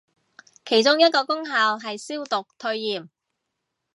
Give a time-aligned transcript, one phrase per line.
[0.65, 3.07] 其中一個功效係消毒退炎